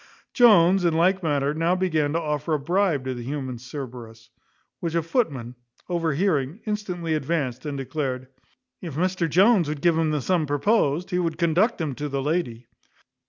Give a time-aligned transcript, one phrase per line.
[0.33, 4.31] Jones, in like manner, now began to offer a bribe to the human Cerberus,
[4.79, 5.53] which a footman,
[5.91, 8.27] overhearing, instantly advanced, and declared,
[8.81, 12.19] "if Mr Jones would give him the sum proposed, he would conduct him to the
[12.23, 12.65] lady."